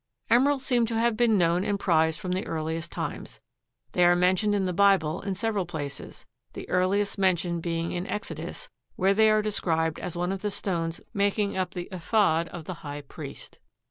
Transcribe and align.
Emeralds 0.31 0.65
seem 0.65 0.83
to 0.87 0.97
have 0.97 1.15
been 1.15 1.37
known 1.37 1.63
and 1.63 1.79
prized 1.79 2.19
from 2.19 2.31
the 2.31 2.47
earliest 2.47 2.91
times. 2.91 3.39
They 3.91 4.03
are 4.03 4.15
mentioned 4.15 4.55
in 4.55 4.65
the 4.65 4.73
Bible 4.73 5.21
in 5.21 5.35
several 5.35 5.67
places, 5.67 6.25
the 6.53 6.67
earliest 6.69 7.19
mention 7.19 7.59
being 7.61 7.91
in 7.91 8.07
Exodus, 8.07 8.67
where 8.95 9.13
they 9.13 9.29
are 9.29 9.43
described 9.43 9.99
as 9.99 10.17
one 10.17 10.31
of 10.31 10.41
the 10.41 10.49
stones 10.49 11.01
making 11.13 11.55
up 11.55 11.75
the 11.75 11.87
ephod 11.91 12.47
of 12.47 12.65
the 12.65 12.73
high 12.81 13.01
priest. 13.01 13.59